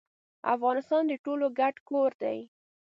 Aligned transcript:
افغانستان 0.55 1.03
د 1.07 1.13
ټولو 1.25 1.45
ګډ 1.59 1.75
کور 1.89 2.11
دي. 2.21 2.39